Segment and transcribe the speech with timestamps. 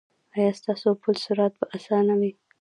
[0.35, 2.31] ایا ستاسو پل صراط به اسانه وي؟